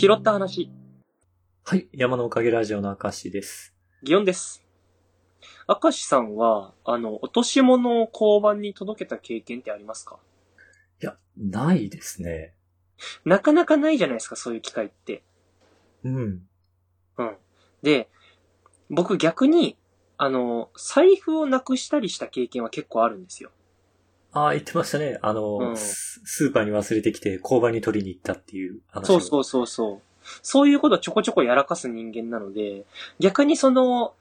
[0.00, 0.70] 拾った話、
[1.64, 1.88] はい。
[1.92, 3.74] 山のおかげラジオの明石です。
[4.06, 4.64] 祇園です。
[5.66, 10.20] 明石さんは、あの、落とし物を交番に届けた経験ってありますか？
[11.02, 12.54] いや、ないですね。
[13.24, 15.24] なかなかないじゃないですか、そういう機会って。
[16.04, 16.42] うん。
[17.16, 17.36] うん。
[17.82, 18.08] で、
[18.90, 19.76] 僕逆に、
[20.16, 23.50] あの、財布をなくしたりした経験は結構あるんですよ。
[24.32, 25.18] ああ、言ってましたね。
[25.22, 29.06] あの、うんススーパーに忘れてきて交番に取りに行ったっていう話。
[29.06, 30.08] そうそうそうそう。
[30.42, 32.84] そういうことちょこちょこやらかす人間なので、
[33.18, 34.14] 逆にその、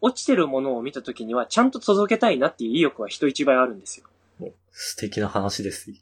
[0.00, 4.06] 落ちてるものを見た時には、ちゃんと届けたいなっていう意欲は人一倍あるんですよ。
[4.40, 4.52] う。
[4.72, 5.92] 素敵な話です。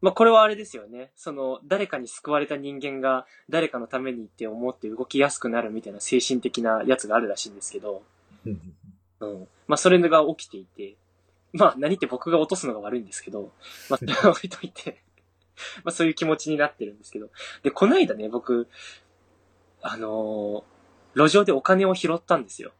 [0.00, 1.10] まあ、これはあれですよね。
[1.16, 8.02] その、誰かに救われた人間が、誰かのためにって思って動きやすくなるみたいな精神的なやつがあるらしいんですけど、
[8.44, 8.60] うん
[9.20, 9.48] うん。
[9.66, 10.96] まあ、それが起きていて、
[11.52, 13.52] まあ、何って僕が落とすのが悪いんですけど、
[13.88, 15.02] まあ、それは置いといて、
[15.84, 17.30] まあ、そういう気持ちになってるんですけど。
[17.62, 18.68] で、こないだね、僕、
[19.80, 20.78] あのー
[21.14, 22.72] 路上でお金を拾ったんですよ。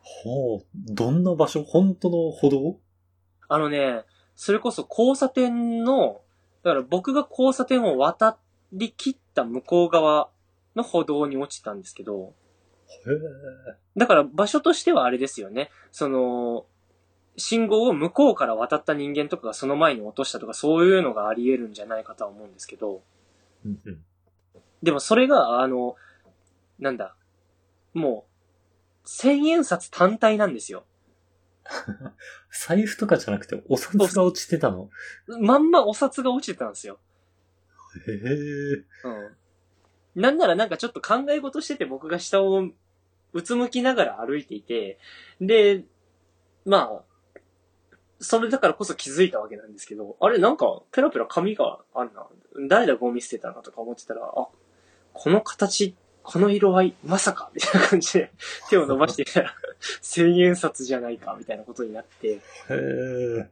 [0.00, 0.64] ほう。
[0.74, 1.62] どんな場所？
[1.62, 2.78] 本当の歩道？
[3.48, 6.22] あのね、それこそ交差点の、
[6.62, 8.38] だから僕が交差点を渡
[8.72, 10.30] り切った向こう側
[10.76, 12.34] の歩道に落ちたんですけど、
[12.88, 15.70] へだから場所としてはあれですよね。
[15.92, 16.64] その、
[17.38, 23.02] 信号を向こうから渡った人間とかがその前に落としたとかそういうのがあり得るんじゃないかとは思うんですけど、
[23.64, 23.68] え。
[23.68, 24.04] うんうん。
[24.82, 25.96] でもそれが、あの、
[26.78, 27.16] なんだ、
[27.94, 30.84] もう、千円札単体なんですよ。
[32.50, 34.90] 財布とかじゃなくてお札が落ちてたの？
[35.40, 36.98] まんまお札が落ちてたんですよ。
[38.06, 38.16] へえ。
[39.04, 39.10] う
[40.18, 40.22] ん。
[40.22, 42.68] なんならなんかちょっと考え事してて僕が下を
[43.32, 44.98] うつむきながら歩いていて、
[45.40, 45.84] で、
[46.64, 47.07] まあ、
[48.20, 52.26] それだからこそ気づいたわけなんですけど、あれなんかペラペラ紙があるな。
[52.68, 54.48] 誰だゴミ捨てたのとか思ってたら、あ、
[55.12, 58.32] この形、この色合い、まさかみたいな感じで
[58.70, 59.54] 手を伸ばしてみたら、
[60.02, 62.40] 千円札じゃないかみたいなことになって、へ
[62.70, 63.50] え。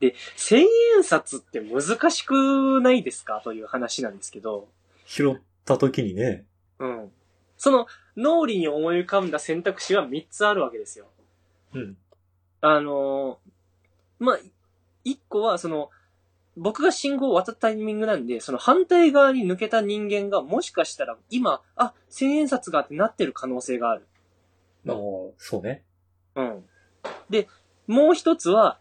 [0.00, 0.62] で、千
[0.96, 3.40] 円札って難しくないですか？
[3.44, 4.68] という話なんですけど、
[5.04, 6.46] 拾った時にね。
[6.78, 7.12] うん。
[7.58, 7.86] その
[8.16, 11.08] 脳裏に思い浮かんだ選択肢は3つあるわけですよ。
[11.74, 11.96] うん。
[12.62, 13.48] あのー
[14.18, 14.38] まあ、
[15.04, 15.90] 1個はその、
[16.56, 24.06] 僕が信号を渡ったタイミングなんで、その反対側に抜けた人間がもしかしたら今、あ、千円札がってなってる可能性がある。
[24.88, 24.94] ああ、
[25.38, 25.84] そうね。
[26.34, 26.64] うん。
[27.30, 27.48] で、
[27.86, 28.78] もう一つは、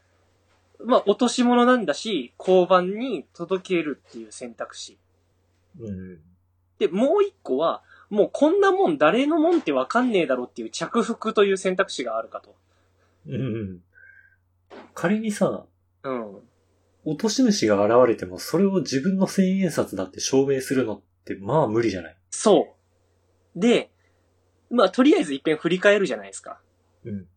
[0.83, 4.97] まあ、落とし物なんだし、交番に届けるっていう選択肢。
[5.79, 6.19] うん。
[6.79, 12.55] で、もう一個は、もうこんなもん誰のもんってわかんねえだろっていう着服という選択肢があるかと。
[13.27, 13.81] うん。
[14.93, 15.65] 仮にさ、
[16.03, 16.37] うん。
[17.05, 22.17] 落とし主が現れても、それを自分の千円札だって証明するのって、まあ無理じゃない？
[22.29, 22.75] そ
[23.55, 23.59] う。
[23.59, 23.91] で、
[24.69, 26.59] まあ、とりあえず一遍振り返るじゃないですか。
[27.05, 27.27] うん。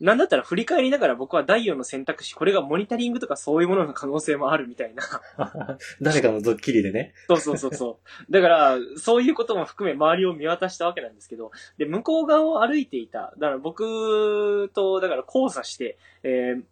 [0.00, 5.02] なんだったら振り返りながら僕は第4の選択肢、これがモニタリングとかそういうものの可能性もあるみたいな。
[6.00, 7.14] 誰かのドッキリでね。
[7.26, 8.32] そうそうそうそう。
[8.32, 13.34] だから、そういうことも含め周りを見渡したわけなんですけど、で、向こう側を歩いていた。
[13.38, 16.62] だから僕と、だから交差して、えー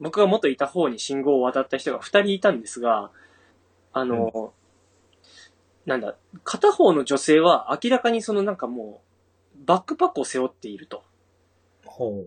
[0.00, 3.10] 僕が元いた方に信号を渡った人が二人いたんですが、
[3.92, 4.54] あの、
[5.84, 9.02] なんだ、片方の女性は明らかにそのなんかも
[9.54, 11.04] う、バックパックを背負っていると。
[12.08, 12.24] ほ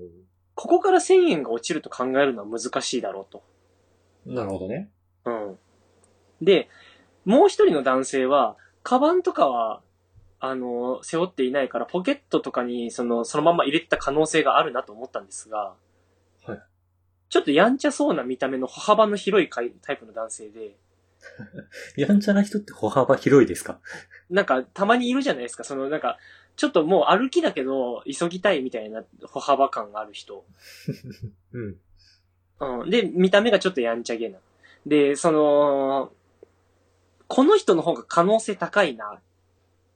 [0.55, 3.43] ここから1000円が落ちると考えるのは難しいだろうと。
[4.25, 4.33] う。
[4.33, 4.91] なるほどね。
[5.25, 5.57] うん。
[6.41, 6.69] で、
[7.25, 9.81] もう一人の男性は、カバンとかは、
[10.39, 15.75] あの、背負っていないから、ポケットとかに、その、そのまま入れてた可能性があるなと思ったんですが、
[16.45, 16.61] はい。
[17.29, 20.75] ちょっとやんちゃそうな見た目の歩幅の広いかいタイプの男性で、
[21.95, 23.79] やんちゃな人って歩幅広いですか？
[24.29, 26.17] なんか、たまにいるじゃないですか、その、なんか、
[26.55, 30.45] ちょっともう歩きだけど、急ぎたいみたいな歩幅感がある人。
[31.53, 31.75] うん。
[32.59, 32.89] うん。
[32.89, 34.37] で、見た目がちょっとやんちゃげな。
[34.85, 36.11] で、その、
[37.27, 39.19] この人の方が可能性高いな、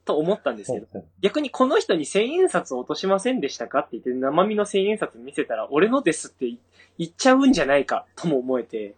[0.04, 6.50] と思ったんですけど、逆にこの人に千円札を落としませんでしたかって言って生身の千円札見せたら、俺のですって
[6.98, 8.94] 言っちゃうんじゃないか、とも思えて、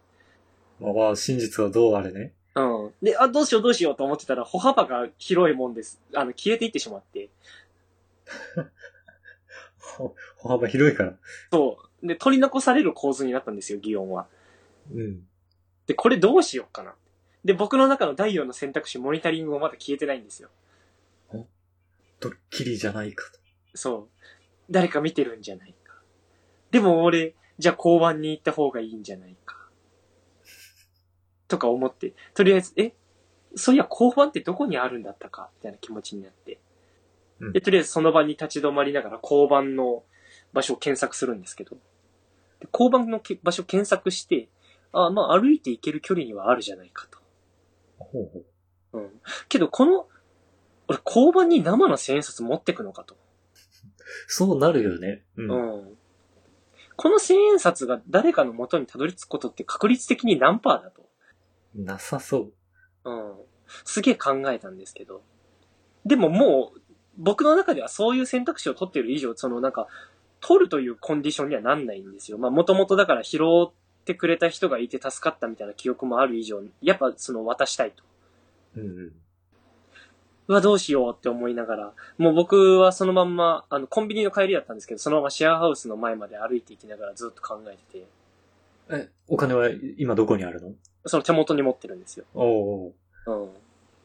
[0.81, 2.33] ほうまあ、真実はどうあれね。
[2.55, 2.94] うん。
[3.02, 6.00] で、あ、どうしようどうしようと思ってたら、歩幅が広いもんです。
[6.14, 7.29] あの、消えていってしまって。
[9.79, 11.14] ほ歩幅広いから。
[11.52, 12.06] そう。
[12.06, 14.26] で、取り残される構図になったんですよ、擬音は。
[14.93, 15.23] うん。
[15.87, 16.94] で、これどうしようかな。
[17.44, 20.50] で、僕の中の第4の選択肢、モニタリングもまだ消えてないんですよ。
[22.20, 23.38] ドッキリじゃないかと。
[23.75, 24.08] そう。
[24.70, 25.94] 誰か見てるんじゃないか。
[26.70, 29.60] でも俺、じゃあ交番に行った方がいいんじゃないか。
[31.50, 32.94] とか思って、とりあえず、え
[33.56, 36.61] そういや、交番ってどこにあるんだったか、みたいな気持ちになって。
[37.41, 40.05] うんで、とりあえずその場に立ち止まりながら交番の
[40.52, 41.76] 場所を検索するんですけど、
[42.61, 44.49] で交番のけ場所を検索して、
[44.93, 47.19] あまあ歩いて行ける距離にはあるじゃないかと。
[47.99, 48.99] ほうほう。
[48.99, 49.11] うん。
[49.49, 50.08] けど、この、
[50.88, 53.17] 俺、交番に生の千円札持ってくのかと。
[54.26, 55.23] そうなるよね。
[55.37, 55.50] うん。
[55.50, 55.99] うん。
[56.96, 61.10] この千円札が誰かの元にたどり着くことって確率的に何パーだと。
[61.75, 62.50] なさそ
[63.05, 63.11] う。
[63.11, 63.34] うん。
[63.84, 65.22] すげえ考えたんですけど。
[66.05, 66.81] でももう、
[67.19, 69.87] 僕の中ではそういう選択肢を取っている以上、そのなんか、
[70.40, 72.38] 取るというコンディションにはなんないんですよ。
[72.38, 73.38] まあもともとだから拾
[73.69, 73.72] っ
[74.05, 78.02] てくれた人がいて助かったみたいな記憶もある以上、やっぱその渡したいと。
[78.76, 79.12] うんうん。
[80.49, 88.06] うわ、どうしようって思いながら、もう僕はそのまんま、あの、コンビニの帰りだったんですけど、そのままシェアハウスの前まで歩いていきながらずっと考えてて、
[88.88, 89.69] え、お金は
[89.99, 90.72] 今どこにあるの？
[91.06, 92.25] その手元に持ってるんですよ。
[92.35, 92.94] おお
[93.26, 93.50] うん。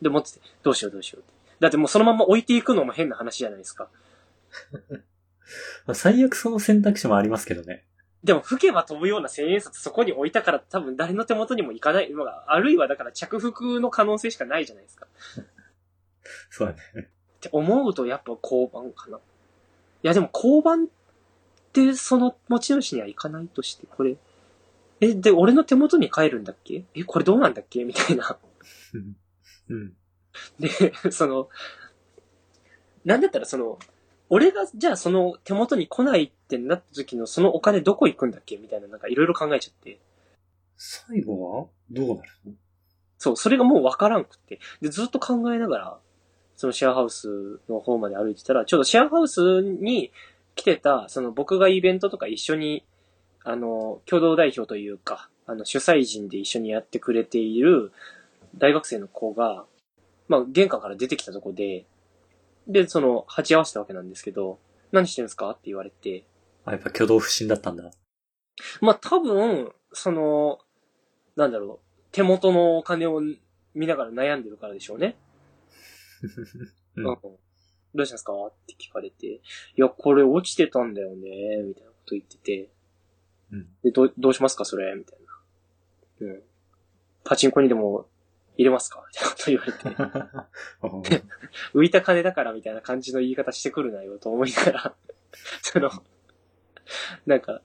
[0.01, 1.33] で、持ってて、どうしようどうしようって。
[1.59, 3.89] だってもうそのまま置いていくのも変な話じゃないですか。
[5.85, 7.85] まあ最悪その選択肢もありますけどね。
[8.23, 12.11] でも吹けば飛ぶような千円札そこに置いたから多分誰の手元にも行かない。
[12.11, 15.07] まあ、あるいはだから着服の可能性しかないじゃないですか。
[16.49, 17.09] そうだね。
[17.37, 19.17] って思うとやっぱ交番かな。
[19.17, 19.21] い
[20.01, 20.87] やでも交番っ
[21.71, 24.17] てその持ち主には行かないとして、これ。
[25.01, 26.85] え、で、俺の手元に帰るんだっけ？
[26.95, 27.83] え、これどうなんだっけ？
[27.83, 28.37] みたいな。
[28.93, 29.15] うん
[29.69, 29.93] うん。
[30.59, 30.69] で、
[31.11, 31.49] その、
[33.03, 33.77] なんだったらその、
[34.29, 38.57] 俺がじゃあその手元に来ないってなった時のそのお金どこ行くんだっけ？
[38.57, 39.99] みたいななんかいろいろ考えちゃって。
[40.77, 42.53] 最後はどうなるの？
[43.17, 44.59] そう、それがもうわからんくって。
[44.81, 45.97] で、ずっと考えながら、
[46.55, 50.11] そのシェアハウスの方まで歩いてたら、ちょうどシェアハウスに
[50.55, 52.85] 来てた、その僕がイベントとか一緒に、
[53.47, 57.91] あの、共同代表というか、あの、主催人で一緒にやってくれている
[58.57, 59.65] 大学生の子が、
[60.27, 61.85] まあ、玄関から出てきたとこで、
[62.67, 64.57] で、その、鉢合わせたわけなんですけど、
[64.91, 65.51] 何してるんですか？
[65.51, 66.25] って言われて、
[66.65, 67.91] あ、やっぱ挙動不審だったんだ。
[68.81, 70.59] まあ多分、その、
[71.35, 73.21] なんだろう、手元のお金を
[73.75, 75.15] 見ながら悩んでるからでしょうね。
[76.95, 77.03] うん。
[77.03, 78.33] どうしたんですか？
[78.47, 79.41] って聞かれて、い
[79.75, 82.69] や、これ落ちてたんだよね、みたいなこと言ってて、
[83.51, 83.67] うん。
[83.83, 85.19] で、どう、どうしますかそれみたい
[86.21, 86.27] な。
[86.27, 86.43] うん。
[87.23, 88.07] パチンコにでも
[88.57, 89.03] 入れますか？
[89.07, 91.23] みたいなこと言われて、
[91.73, 94.95] 浮いた金だからみたいな感じの言い方してくるなよと思いながら、
[95.61, 95.89] その、
[97.25, 97.61] なんか、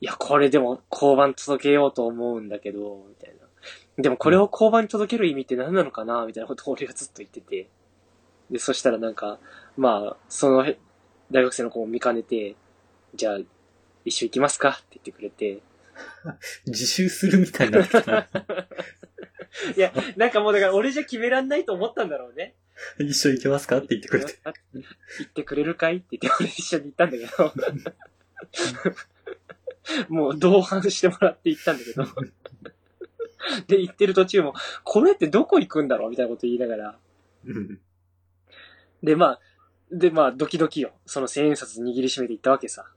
[0.00, 3.42] いや、これでも交番届けようと思うんだけど、みたいな。
[3.98, 7.68] でもこれを交番に届ける意味って何なのかなみたいなことを俺がずっと言ってて。
[8.50, 9.38] で、そしたらなんか、
[9.76, 10.64] まあ、その
[11.30, 12.56] 大学生の子も見かねて、
[13.14, 13.38] じゃあ、
[14.04, 14.70] 一緒行きますか？
[14.70, 15.60] って言ってくれて。
[16.66, 18.28] 自習するみたいになってきた。
[19.76, 22.54] いや、なんかもうだから俺じゃ決めらんないと思ったんだろうね。
[22.98, 23.78] 一緒行けますか？
[23.78, 24.38] って言ってくれて。
[24.44, 24.82] あ言
[25.26, 25.98] ってくれるかい？
[25.98, 27.52] って言って俺一緒に行ったんだけど。
[30.08, 32.06] もう同伴してもらって行ったんだけど。
[33.66, 34.54] で、行ってる途中も、
[34.84, 36.10] これってどこ行くんだろう？
[36.10, 36.98] みたいなこと言いながら。
[37.44, 37.80] うん。
[39.02, 39.40] で、まあ、
[39.90, 40.92] で、まあ、ドキドキよ。
[41.04, 42.90] その千円札握りしめて行ったわけさ。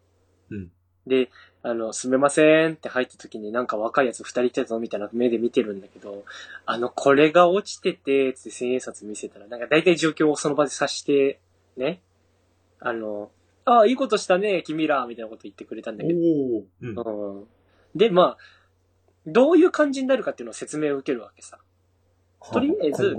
[0.51, 0.71] うん。
[1.07, 1.29] で、
[1.63, 6.23] あの、すみませんって入った時になんか若いやつ二人いたぞみたいな目で見てるんだけど、
[6.65, 11.39] あの、これが落ちてて、つって千円札見せたら、なんか大体状況をその場で察して、
[11.77, 12.01] ね。
[12.79, 13.31] あの、
[13.65, 16.19] ああ、いいことしたね、君ら、みたいなこと言ってくれたんだけど。
[16.19, 17.39] うん。
[17.39, 17.47] うん。
[17.95, 18.37] で、まあ、
[19.25, 21.57] どういう感じになるかっていうのを説明を受けるわけさ。
[22.53, 23.15] とりあえず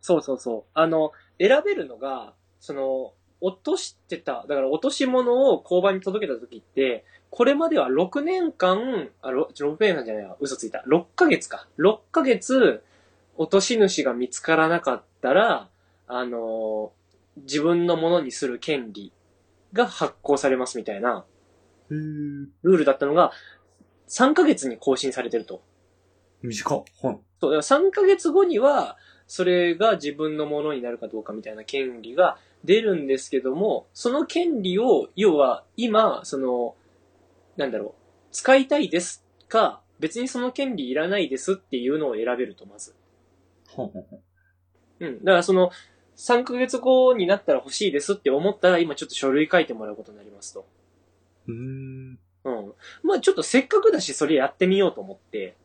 [0.00, 0.70] そうそうそう。
[0.72, 10.84] あの、選べるのが、その、落としてた、だから落とし物を交番に届けた時って、これまでは6年間、あ、ろ6年間じゃないわ、嘘ついた。
[10.86, 11.66] 6ヶ月か。
[11.78, 12.84] 6ヶ月、
[13.38, 15.70] 落とし主が見つからなかったら、
[16.06, 16.92] あの
[17.38, 19.12] 自分のものにする権利
[19.72, 21.24] が発行されますみたいな。
[21.88, 23.32] ルールだったのが、
[24.08, 25.62] 3ヶ月に更新されてると。
[26.42, 26.84] 短っ。
[27.02, 27.18] はい。
[27.40, 36.74] そう、だから3ヶ月後には、それが自分のものになるかどうかみたいな権利が出るんですけども、その権利を、要は今、その、
[37.56, 37.92] なんだろう、
[38.32, 42.94] 使いたいですか、別にその権利いらないですっていうのを選べると、まず。
[45.00, 45.18] うん。
[45.24, 45.70] だからその、
[46.16, 50.66] 3ヶ月後になったら欲しいですって思ったら、今ちょっと書類書いてもらうことになりますと。
[51.48, 52.18] うーん。
[52.44, 52.72] うん。
[53.02, 55.56] まあちょっとせっかくだし、それやってみようと思って、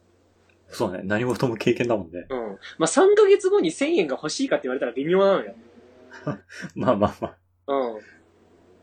[0.69, 1.01] そうね。
[1.03, 2.27] 何事も経験だもんね。
[2.29, 2.37] うん。
[2.77, 5.55] まあ3ヶ月後に1000円が欲しいかって言われたら微妙なのよ。
[6.75, 7.73] まあまあまあ。
[7.73, 7.99] う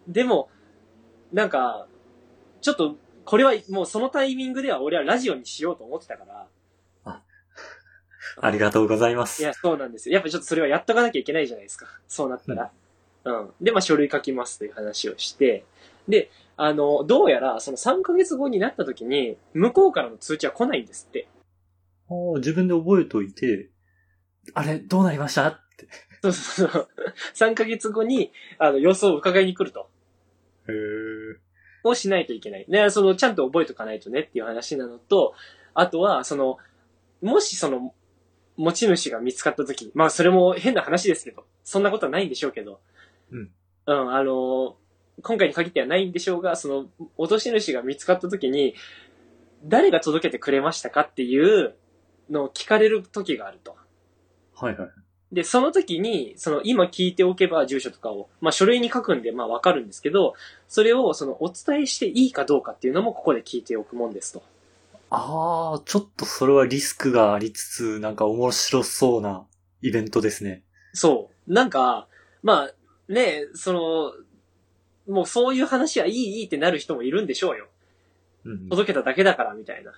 [0.08, 0.12] ん。
[0.12, 0.48] でも、
[1.32, 1.88] なんか、
[2.64, 6.48] ちょっと、これはもうそのタイミングでは俺はラジオにしようと思ってたから、
[8.40, 9.42] ありがとうございます。
[9.42, 10.14] いや、そうなんですよ。
[10.14, 11.86] やっぱちょっとそれはやっとかなきゃいけないじゃないですか。
[12.08, 12.72] そうなったら。
[13.24, 13.50] うん。
[13.60, 15.66] で、まあ書類書きますという話をして、
[16.08, 21.28] で、あの、どうやらその3ヶ月後になった時に、向こうからの通知は来ないんですって。
[22.08, 23.68] あー自分で覚えといて、
[24.54, 25.86] あれ、どうなりましたって。
[26.22, 26.88] そうそうそう。
[27.34, 29.90] 3ヶ月後に、あの、様子を伺いに来ると。
[30.68, 31.43] へー
[31.90, 32.66] をしないといけない。
[32.68, 35.34] で、その、ちゃんと覚えとかないとねっていう話なのと、
[35.74, 36.58] あとは、その、
[37.22, 37.94] もしその、
[38.56, 42.80] 持ち主が見つかった時まあそれも変な話ですけど、そんなことはないんでしょうけど、
[43.32, 43.50] うん。
[43.86, 44.76] うん、あの、
[45.22, 46.86] 今回に限ってはないんでしょうが、その、
[47.16, 48.74] 落とし主が見つかった時に、
[49.64, 51.74] 誰が届けてくれましたかっていう
[52.30, 53.76] のを聞かれる時があると。
[54.54, 54.90] はいはい。
[55.34, 60.34] で、その時に、その今聞いておけば住所とかを、まあ書類に書くんでまあわかるんですけど、
[60.68, 64.42] それをそのお伝えしていいかどうかっていうのもここで聞いておくもんですと。
[65.10, 69.44] あー、ちょっとそれはリスクがありつつ、なんか面白そうな
[69.82, 70.62] イベントですね。
[70.92, 71.52] そう。
[71.52, 72.06] なんか、
[72.42, 74.12] まあ、ね、その、
[75.12, 77.66] もうそういう話はいいいいってなる人もいるんでしょうよ。
[78.44, 78.68] うん。
[78.68, 79.92] 届けただけだからみたいな。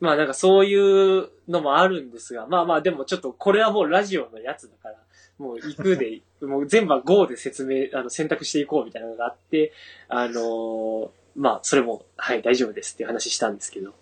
[0.00, 4.96] まあなんかそういうのもあるんですが、まあまあでもちょっとこれはもうラジオのやつだから、
[5.38, 9.72] もう行くで、 もう全部は GO で説明、あの選択していこうみたいなのがあって、
[10.08, 13.92] あのーまあそれも、はい大丈夫ですっていう話したんですけど。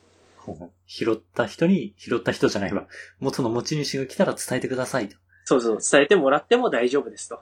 [0.86, 2.86] 拾った人に、拾った人じゃないわ。
[3.20, 5.16] 元の持ち主が来たら伝えてくださいと。
[5.44, 7.40] そうそう、伝えてもらっても大丈夫ですと。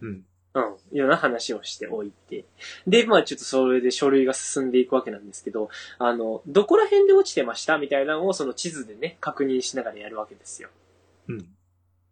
[0.00, 0.24] うん。
[0.54, 0.62] うん。
[0.96, 2.44] ような話をしておいて。
[2.86, 10.70] で、まあちょっとそれで書類が進んでいくわけなんですけど、あの、どこら辺で落ちてましたみたいなのをその地図でね、確認しながらやるわけですよ。
[11.28, 11.46] うん。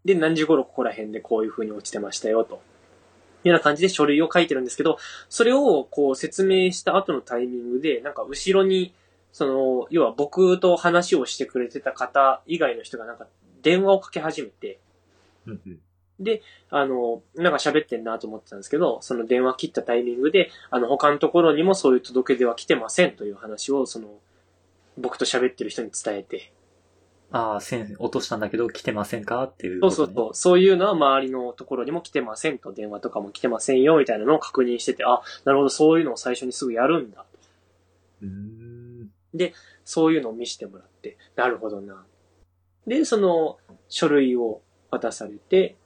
[0.04, 2.62] で、何時頃ここら辺でこういう風に落ちてましたよ、と。
[3.44, 8.94] いうような感じで書類を書いてるんですけど、それをこう説明した後のタイミングで、なんか後ろに、
[9.32, 13.26] その、要は僕と話をしてくれてた方以外の人がなんか
[13.62, 14.78] 電話をかけ始めて、
[15.46, 15.80] うんうん。
[16.70, 24.08] あの、なんか喋ってんなと思ってたんですけど、その電話切ったタイミングで、あの、他のところにもそういう届け出は来てませんという話を、その、
[24.96, 26.52] 僕と喋ってる人に伝えて、
[27.30, 29.80] ああ、線落としたんだけど来てませんかっていうね。
[29.82, 37.26] そうそうそう、そういうのは周りのところにも来てませんと、電話とかも来てませんよ、みたいなのを確認してて、あ、なるほど、そういうのを最初にすぐやるんだ。
[38.22, 38.78] うーん。
[39.84, 42.04] そういうのを見せてもらって、なるほどな。
[42.86, 43.56] で、その
[43.88, 44.60] 書類を
[44.90, 45.76] 渡されて、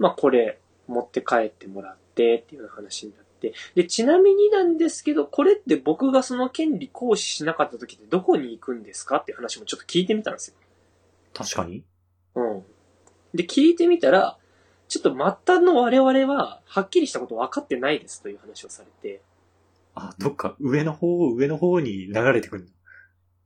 [0.00, 3.54] まあこれ持って帰ってもらってっていうような話になって。
[3.76, 9.18] で、ちなみになんですけど、これって僕がその権利行使しなかった時ってどこに行くんですか？
[9.18, 10.56] っていう話もちょっと聞いてみたんですよ。
[11.32, 11.84] 確かに。
[12.34, 12.62] うん。
[13.32, 14.36] で、聞いてみたら、
[14.88, 15.18] ちょっと末
[15.54, 19.22] 端の我々は、はっきりしたこと分かってないですという話をされて、
[19.94, 22.68] あ、どっか上の方、上の方に流れてくる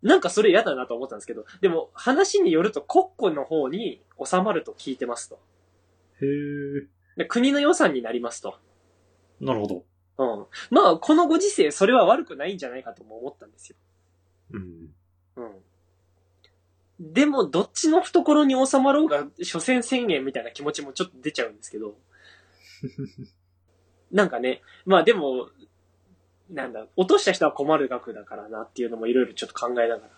[0.02, 5.38] なんかそれ嫌だなと思ったんですけど、でも話によると国庫の方に収まると聞いてますと。
[6.21, 6.26] の。
[6.26, 6.87] へえ。
[7.16, 8.59] で国の予算になりますと。
[9.40, 9.85] なるほど。
[10.18, 10.47] うん。
[10.71, 13.76] まあ、このご時世、それは悪くないんじゃないかとも思ったんですよ。
[14.52, 14.88] うん。
[15.37, 17.12] うん。
[17.12, 21.97] でも、どっちの懐に収まろうが、所詮1000円みたいな気持ちもちょっと出ちゃうんですけど。
[24.12, 25.49] なんかね、まあでも、
[26.50, 30.09] なんだ、落とした人は困る額だからなっていうのもいろいろちょっと考えなが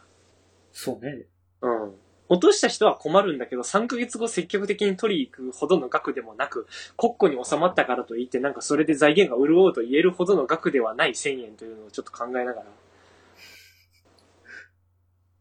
[0.72, 1.26] そうね。
[1.62, 1.70] ら。
[1.70, 1.94] うん。
[2.28, 6.66] 落とした人は困るんだけど、3ヶ月後積極的に取り行くほどの額でもなく、
[6.96, 12.66] 国庫に収まったからといって、なんかそれで財源が潤うと言えるほどの額ではない1000円というのをちょっと考えながら。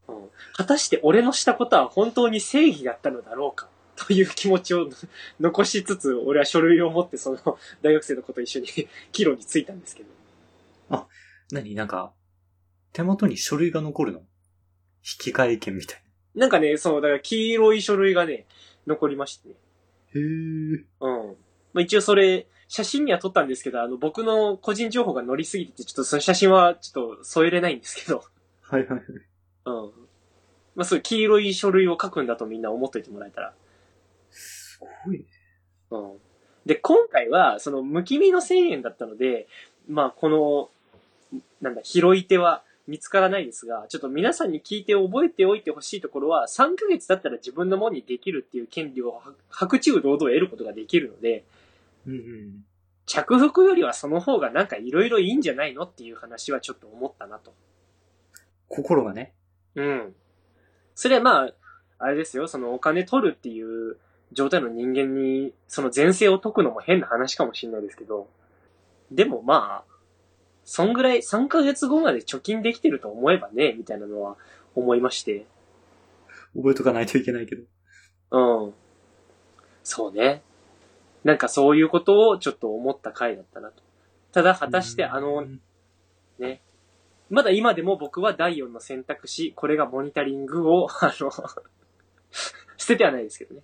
[0.08, 0.30] うん。
[0.54, 4.88] 果たして俺のしたことは本当に正義だったのだろうかという気持ちを
[5.40, 8.66] 残しつつ、俺は書類を持ってその大学生の子と一緒に
[9.12, 10.08] 帰路に着いたんですけど。
[10.90, 11.06] 何？
[11.52, 12.12] なになんか、
[12.92, 14.20] 手元に書類が残るの？
[14.20, 14.26] 引
[15.18, 16.05] き換え券みたいな
[16.46, 18.46] んかね、そう、だから黄色い書類がね、
[18.86, 19.54] 残りましてね。
[20.14, 20.20] な。
[20.20, 20.26] へえ。
[21.00, 21.36] うん。
[21.72, 28.24] まあ、一応それ、写真には撮ったんですけど、あの、僕の個人情報が載りすぎてて、ちょっとその写真はちょっと添えれないんですけど。
[28.62, 29.02] はいはいはい。
[29.66, 30.06] うん。
[30.74, 33.54] まあ、そう黄色い書類を書くんだとみんな思っといてもらえたら。
[34.30, 35.24] すごいね。
[35.90, 36.12] うん。
[36.66, 39.46] で、今回は、その、無気味の1000円だったので、
[39.88, 51.44] まあ、この、なんだ、拾い手は見つからないですが、ちょっと皆さんに聞いて覚えておいてほしいところは、3ヶ月だったら自分のものにできるっていう権利を白白昼堂々得ることができるので、
[52.06, 52.64] うんうん。
[53.06, 57.54] 着服よりはその方がなんかいろいろいいんじゃないのっていう話はちょっと思ったなと。
[58.68, 59.32] 心がね。
[59.74, 60.14] うん。
[60.94, 61.52] それはまあ、
[61.98, 63.96] あれですよ、そのお金取るっていう
[64.32, 68.28] 状態の人間に、その前世を解くのも変な話かもしれないですけど、
[69.10, 69.95] でもまあ、
[70.68, 74.36] そんぐらい3ヶ月後まで貯金できてると思えばね、みたいなのは
[74.74, 75.46] 思いまして。
[76.56, 77.62] 覚えとかないといけないけど。
[78.32, 78.74] うん。
[79.84, 80.42] そうね。
[81.22, 83.84] なんかそういうことをちょっと思った回だったなと。
[84.32, 85.46] ただ果たしてあの、
[86.40, 86.62] ね。
[87.30, 91.30] まだ今でも僕は第4の選択肢、これがモニタリングを、 あの、
[92.76, 93.62] 捨ててはないですけどね。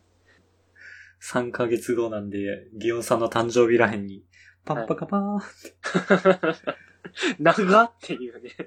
[1.21, 4.25] 3ヶ月後なんで、ギオンさんの誕生日らへんに、
[4.65, 5.41] パンパカパーン、
[7.39, 8.51] 長っていうね。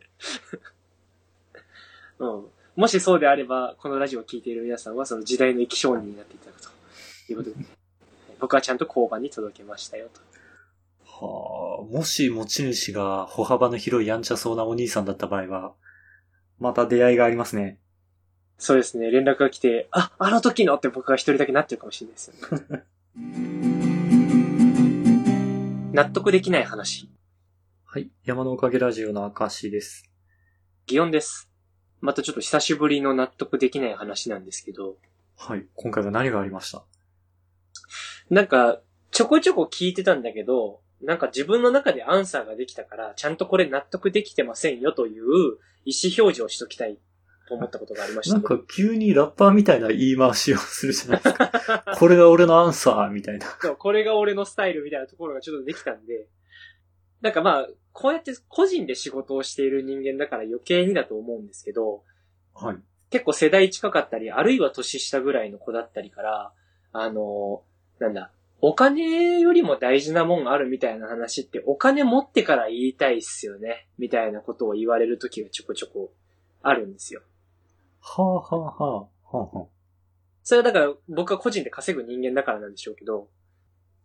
[2.20, 2.46] うん。
[2.76, 6.70] もしそうであれば、このラジオを聴いている皆さんはその時代の生き証人になっていただくと
[7.32, 7.56] いうことで、
[8.40, 10.22] 僕はちゃんと交番に届けましたよと。
[11.06, 15.74] はあ、もし持ち主が歩幅の広いやんちゃそうなお兄さんだった場合は、
[16.60, 17.80] また出会いがありますね。
[18.58, 22.34] そうですね、連絡が来て、あ、あの時のって僕が一人だけなってるかもしれないですよ
[22.70, 22.84] ね。
[25.94, 27.10] 納得できない話。
[27.96, 28.10] はい。
[28.26, 30.04] 山のおかげラジオの証です。
[30.86, 31.50] 祇園です。
[32.02, 34.98] またちょっと久しぶりの納得できない話なんですけど、
[35.38, 35.66] はい。
[35.76, 36.84] 今回は何がありました？
[38.30, 45.24] なんか、ちょこちょこ聞いてたんだけど、なんか自分の中でアンサーができたから、ちゃんとこれ納得できてませんよという
[45.86, 47.00] 意思表示をしときたい
[47.48, 48.48] と思ったことがありましなんて。
[48.50, 51.86] か急にラッパーみたいな言い回しをするじゃないですか。
[51.98, 53.48] これが俺のアンサーみたいな。
[53.48, 56.28] これが俺のスタイルみたいなところがちょっとできたんで、
[57.22, 62.04] なんかまあ、こうやって個人で仕事をしている人間だから余計にだと思うんですけど、
[62.54, 62.78] はい。
[63.10, 66.52] 結構世代近かったり、あるいは年下ぐらいの子だったりから、
[66.92, 67.64] あの、
[68.00, 76.12] なんだ、お金よりも大事なもんがあるみたいな話って、お金持ってから言いたいっすよね、みたいなことを言われる時がちょこちょこ
[76.62, 77.22] あるんですよ。
[78.02, 79.00] はあはあはあ。
[79.00, 79.66] はあはあ。
[80.44, 83.30] それはだから僕は個人で稼ぐ人間だからなんでしょうけど、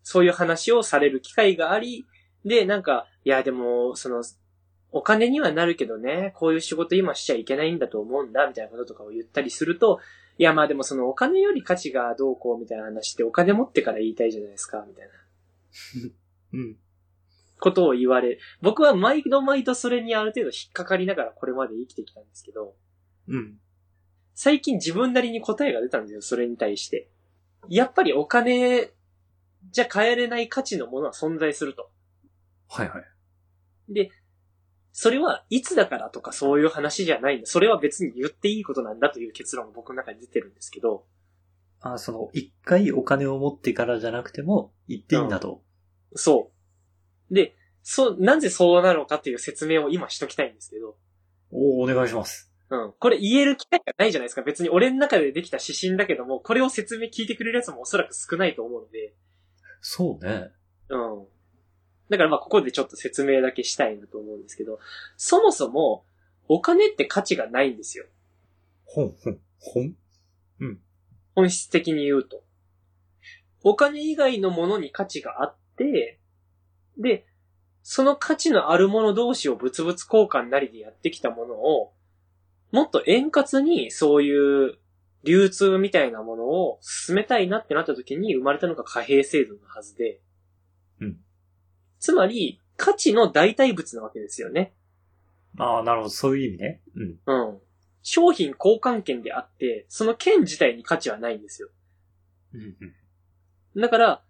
[0.04, 2.06] そういう話をされる機会があり、
[2.44, 4.22] で、なんか、いやでも、その、
[4.92, 10.00] お金にはなるけどね、こういう仕事今しちゃいけないんだと思うんだ、みたいなこととかを言ったりすると、
[10.38, 15.12] いやまあでもそのお金より価値がどうこうみたいな話ってお金持ってから言いたいじゃないですか、みたいな
[16.54, 16.76] うん。
[17.60, 22.74] ことを言われ、僕は毎度毎度それにある程度引っかかりながらこれまで生きてきたんですけど、
[23.28, 23.60] うん。
[24.34, 27.10] 最近自分なりに答えが出たんですよ、それに対して。
[27.68, 28.90] やっぱりお金
[29.70, 31.90] じゃ買えれない価値のものは存在すると。
[32.70, 33.04] はいはい。
[33.92, 34.10] で、
[34.92, 37.46] それはいつだからとかそういう話じゃないんだ。
[37.46, 41.04] それは別に言っていいことなんだという結論が僕の中に出てるんですけど、
[41.80, 45.62] あ、その、一回お金を持ってからじゃなくても、言っていいんだと。
[46.14, 46.52] そ
[47.30, 47.34] う。
[47.34, 50.96] で、そう、なぜそうなのかっていう説明を今しときたいんですけど、
[51.50, 52.52] おお願いします。
[52.68, 52.92] うん。
[52.98, 54.42] これ言える機会がないじゃないですか。
[54.42, 59.14] 別に俺の中でできた指針だけども、これを説明聞いてくれるやつもおそらく少ないと思うので、
[59.80, 60.50] そうね。
[60.90, 61.26] うん。
[62.10, 64.78] だからまあここでちょっと説明だけしたいなと思うんですけど、
[65.16, 66.04] そもそも
[66.48, 68.04] お金って価値がないんですよ。
[68.84, 69.94] ほん、ほん、ほん。
[71.34, 72.42] 本質的に言うと。
[73.62, 76.18] お金以外のものに価値があって、
[76.98, 77.26] で、
[77.82, 81.92] その価値のあるもの同士を物々交換なりでやってきたものを、
[82.72, 84.78] もっと円滑にそういう
[85.24, 90.20] 流通みたいなものを進めたいなってなった時に生まれたのが貨幣制度のはずで。
[91.00, 91.16] うん。
[92.00, 94.72] つまり、価値の代替物なわけですよね。
[95.58, 96.10] ああ、なるほど。
[96.10, 96.80] そういう意味ね。
[96.96, 97.18] うん。
[97.26, 97.58] うん。
[98.02, 101.68] 商品交換権であって、その権自体に価値はないんですよ。
[102.54, 102.60] うん、
[103.74, 103.80] うん。
[103.80, 104.22] だから、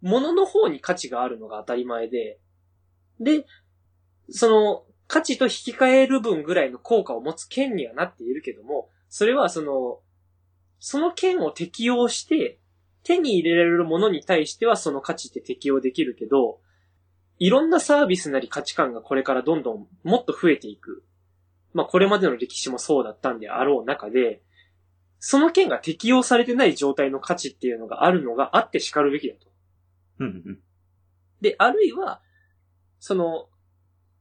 [0.00, 2.38] 物の方に価値があるのが当たり前で、
[3.20, 3.46] で、
[4.30, 10.00] その、価値と引き換える分ぐらいの効果を持つ権にはなっているけども、それはその、
[10.78, 12.58] その権を適用して、
[13.02, 16.60] 手に入れられるものに対してはその価値って適用できるけど、
[17.38, 21.04] いろんなサービスなり価値観がこれからどんどんもっと増えていく。
[21.72, 24.42] まあこれまでの歴史もそうだったんであろう中で、
[25.18, 29.46] その権が適用されてない状態の価値っていうのがあるのがあって叱るべきだと。
[30.18, 30.58] うん、うん。
[31.40, 32.20] で、あるいは、
[32.98, 33.48] その、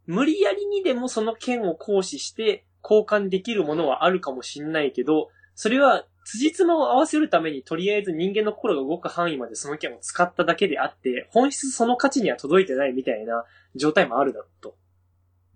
[0.06, 13.44] 無理やりにでもその権を行使して交換できるものはあるかもしんないけど、それは辻褄を合わせるためにとりあえず人間の心が動く範囲までその権を使っただけであって、本質その価値には届いてないみたいな
[13.76, 14.78] 状態もあるだろうと。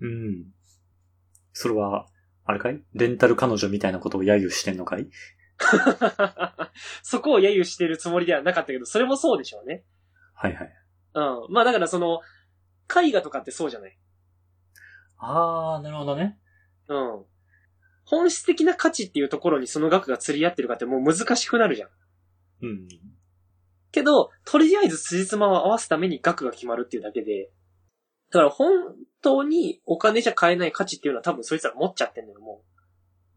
[0.02, 0.46] うん。
[1.54, 2.08] それは、
[2.46, 2.84] あれかい？
[2.94, 5.10] レンタル彼女みたいなことを揶揄してんのかい？
[7.02, 9.84] そこを揶揄してるつもりではなかったけど、それもそうでしょうね。
[10.34, 10.74] はいはい。
[11.14, 11.54] うん。
[11.54, 12.20] まあだからその、
[13.04, 13.98] 絵画とかってそうじゃない？
[15.18, 16.40] ああ、なるほどね。
[16.88, 17.26] うん。
[18.06, 21.90] 本質的な価値っていうところにその額が釣り合ってるかってもう難しくなるじゃん。
[22.62, 22.88] うん。
[23.92, 27.52] けど、とりあえず辻褄を合わすために額が決まるっていうだけで、
[28.32, 32.64] だから本当にお金じゃ買えない価値っていうのは多分そいつら持っちゃってんだよ、も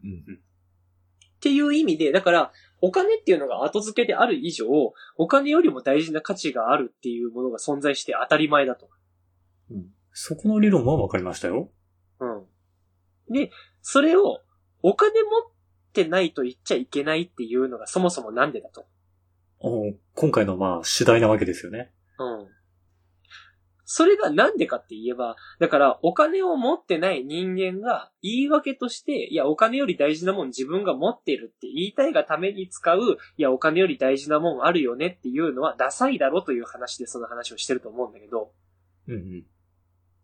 [0.03, 0.07] う。
[0.07, 0.19] うん、うん。
[0.19, 4.67] っていう意味で、だから、お金っていうのが後付けである以上、
[5.17, 8.89] お金よりも大事な価値があるっていうものが存在して当たり前だと。
[9.71, 9.87] うん。
[10.13, 11.71] そこの理論は分かりましたよ。
[12.21, 12.27] う
[13.33, 13.33] ん。
[13.33, 13.51] で、
[13.83, 14.41] それを、
[14.83, 15.51] お金持っ
[15.93, 18.87] てないと言っちゃいけないっていうのがそもそもなんでだと。
[19.61, 21.93] お今回のまあ主題なわけですよね。
[22.19, 22.59] うん。
[23.91, 38.53] それがなんでかって言えば、だからお金を持ってない人間が言い訳として、いやお金より大事なもん自分が持ってるって言いたいがために使う、いやお金より大事なもんあるよねっていうのはダサいだろという話でその話をしてると思うんだけど、
[39.09, 39.45] うんうん。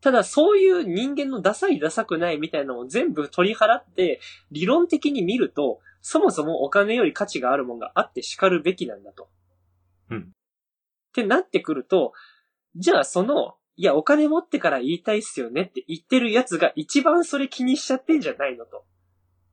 [0.05, 9.31] ただそういう人間のダサいダサくないみたいなのを全部取り払って、理論的に見ると、そもそもお金より価値があるもんがあって叱るべきなんだと。
[10.11, 10.25] うんっ
[11.15, 12.13] てなってくると、
[12.77, 18.85] じゃあその、いやお金持ってから言いたいっすよねって言ってるやつが一番それ気にしちゃってんじゃないのと。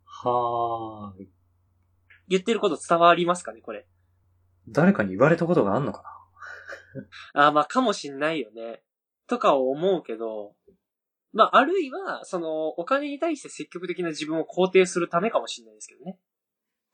[0.05, 1.29] はーい。
[2.27, 3.87] 言ってること伝わりますかねこれ。
[4.67, 6.03] 誰かに言われたことがあんのか
[7.31, 8.83] あーまあかもしんないよね。
[9.31, 10.55] とかを思うけど、
[11.31, 16.19] まああるいは、その、お金に対して積極的な自分を肯定するためかもしんないですけどね。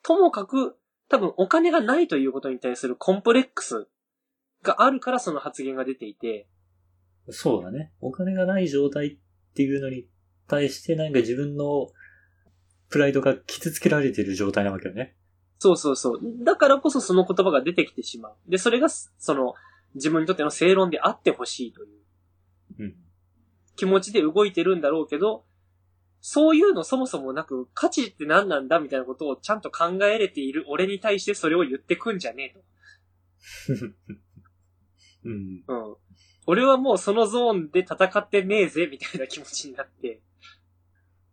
[0.04, 0.78] ともかく、
[1.10, 3.88] 多分お金がないということに対するコンプレックス
[4.62, 6.48] があるからその発言が出ていて、
[7.26, 7.92] なそうだね。
[8.02, 9.18] お金がない状態っ
[9.56, 10.08] ていうのに
[10.48, 11.88] 対してなんか自分の
[12.90, 15.16] プライドが傷つけられている状態なわけよね。
[15.58, 16.20] そうそうそう。
[16.44, 18.36] だからこそその言葉が出てきてしまう。
[18.48, 19.56] で、それが、その、
[19.96, 22.07] 自分にとっての正論であってほしいといううん。
[23.76, 25.46] 気持ちで動いてるんだろうけど、
[26.20, 32.56] そういうのそもそもなく、価値って何なんだみたいなことをちゃんと考えれている俺に対してそれを言ってくんじゃね
[35.24, 35.64] うん。
[35.64, 35.74] えと。
[35.74, 35.96] うん。
[36.48, 40.22] 俺はもうそのゾーンで戦ってねえぜ、みたいな気持ちになって。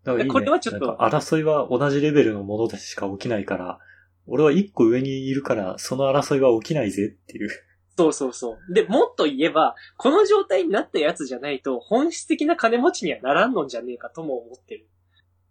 [0.04, 0.26] だから。
[0.26, 3.78] これはちょっと争いは同じレベルのものでしか起きないから、
[4.26, 7.48] 俺は一個上にいるから、その争いは起きないぜっていう。
[7.96, 8.72] そうそうそう。
[8.72, 14.88] で、もっと言えば、この状態になったやつじゃないと、本質的な金持ちにはならんのんじゃねえかとも思ってる。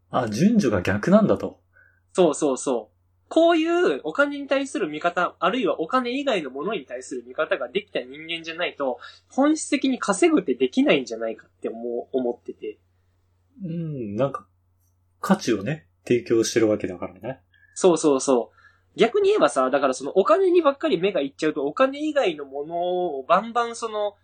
[0.09, 1.61] あ、順序が逆なんだと。
[2.11, 2.93] そうそうそう。
[3.29, 12.77] こういうお金に対する見方、あるいはお金以外のものに対する見方ができた人間じゃないと、本質的に稼ぐってできないんじゃないかって思う思ってて。
[13.63, 14.47] うん、なんか、
[15.19, 17.41] 価値をね、提供してるわけだからね。
[17.73, 18.62] そうそうそう。
[18.95, 22.75] 逆に言えばさ、だからそのお金にばっかり目がいっちゃうと、お金以外のもの
[23.17, 24.15] をバンバンその、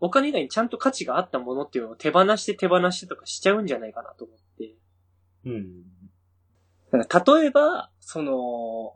[0.00, 4.74] お金以外にちゃんと価値があったものっていうのを手放して手放してとかしちゃうんじゃないかなと思って。
[5.44, 5.98] うん。
[6.92, 8.94] 例えば、その、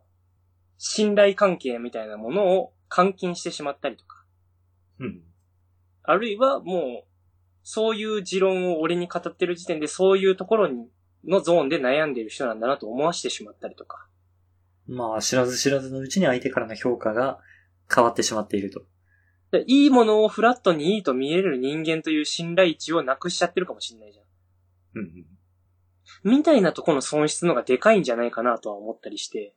[0.78, 4.24] 信頼関係みたいなものを換金してしまったりとか。
[5.00, 5.22] うん。
[6.04, 7.08] あるいはもう、
[7.64, 10.88] そういう持論を俺に語ってる時点でそういうところに、
[11.24, 14.08] のゾーンで悩んでいる人なんだなと思わしてしまったりとか。
[14.86, 17.38] まあ、知らず知らずのうちに相手からの評価が
[17.92, 18.82] 変わってしまっていると。
[19.52, 24.24] でいいものをフラットにいいと見える人間という信頼値をなくしちゃってるかもしれないじゃん。
[24.94, 25.26] うん。
[26.24, 29.54] みたいなところの損失のがでかいんじゃないかなとは思ったりして。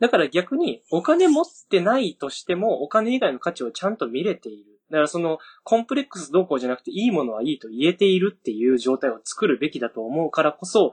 [0.00, 4.80] だから逆に、お金持ってないとしても、お金以外の価値をちゃんと見れている。
[4.90, 10.92] だからその、コンプレックスどうこうじゃなくて、いいものはいいと言えているっていう状態を作るべきだと思うからこそ、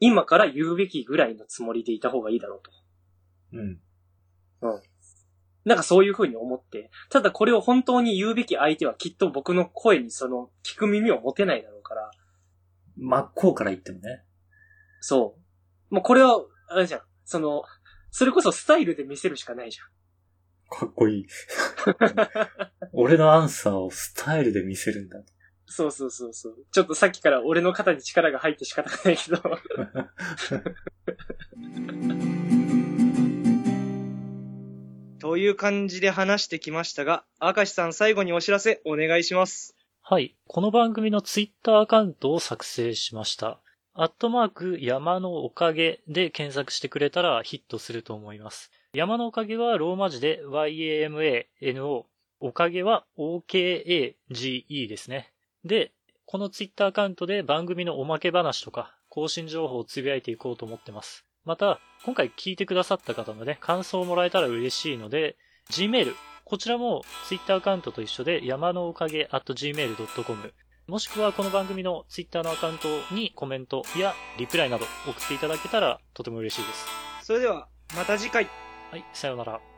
[0.00, 2.70] 今から言うべきぐらいのつもりでいた方がいいだろうと。
[3.52, 3.80] うん。
[5.64, 12.10] なんかそういう風に思って、ただこれを本当に言うべき相手はきっと僕の声にその、聞く耳を持てないだろうから、
[12.96, 14.22] 真っ向から言ってもね。
[15.00, 15.36] そ
[15.90, 15.94] う。
[15.94, 17.00] もうこれは、あれじゃん。
[17.24, 17.62] その、
[18.10, 19.88] それこそスタイルで見せるしかないじゃん。
[20.70, 21.26] かっこいい。
[22.92, 25.20] 俺のアンサーをスタイルで見せるんだ。
[25.66, 26.56] そうそうそうそう。
[26.70, 29.42] ちょっとさっきから俺の肩に力が入って仕方がないけど。
[35.20, 39.74] という感じで話してきましたが、明石さん最後にお知らせお願いします。
[40.02, 40.36] はい。
[40.46, 43.58] この番組のツイッターアカウントを作成しました。
[43.94, 48.70] アットマーク山のおかげで検索してくれたらヒットすると思います。
[48.92, 52.04] 山のおかげはローマ字で YAMANO。
[52.40, 55.33] おかげは OKAGE ですね。
[55.64, 55.92] で、
[56.26, 61.24] このツイッターアカウントで番組のおまけ話とか更新情報をつぶやいていこうと思ってます。
[61.44, 65.36] また、今回聞いてくださった方のね、感想をもらえたら嬉しいので、
[65.70, 70.54] Gmail、こちらも Twitter アカウントと一緒で山のおかげ at gmail.com
[70.86, 76.86] もしくはこの番組の Twitter のアカウントにコメントやリプライなど送っていただけたらとても嬉しいです。
[77.22, 78.48] それでは、また次回。
[78.90, 79.73] はい、さようなら。